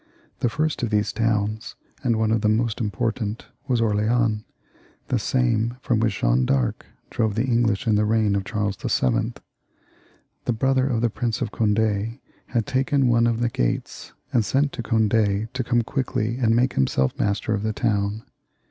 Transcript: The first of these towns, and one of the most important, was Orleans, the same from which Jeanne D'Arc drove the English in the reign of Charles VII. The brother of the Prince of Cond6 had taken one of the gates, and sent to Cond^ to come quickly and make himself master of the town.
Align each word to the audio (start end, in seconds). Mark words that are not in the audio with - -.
The 0.39 0.49
first 0.49 0.81
of 0.81 0.89
these 0.89 1.13
towns, 1.13 1.75
and 2.03 2.15
one 2.15 2.31
of 2.31 2.41
the 2.41 2.49
most 2.49 2.81
important, 2.81 3.45
was 3.67 3.79
Orleans, 3.81 4.41
the 5.09 5.19
same 5.19 5.77
from 5.79 5.99
which 5.99 6.21
Jeanne 6.21 6.43
D'Arc 6.43 6.87
drove 7.11 7.35
the 7.35 7.45
English 7.45 7.85
in 7.85 7.93
the 7.93 8.03
reign 8.03 8.35
of 8.35 8.43
Charles 8.43 8.75
VII. 8.77 9.33
The 10.45 10.53
brother 10.53 10.87
of 10.87 11.01
the 11.01 11.11
Prince 11.11 11.39
of 11.39 11.51
Cond6 11.51 12.17
had 12.47 12.65
taken 12.65 13.09
one 13.09 13.27
of 13.27 13.41
the 13.41 13.49
gates, 13.49 14.13
and 14.33 14.43
sent 14.43 14.71
to 14.71 14.81
Cond^ 14.81 15.53
to 15.53 15.63
come 15.63 15.83
quickly 15.83 16.37
and 16.37 16.55
make 16.55 16.73
himself 16.73 17.19
master 17.19 17.53
of 17.53 17.61
the 17.61 17.71
town. 17.71 18.23